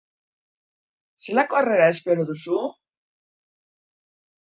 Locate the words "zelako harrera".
1.27-1.91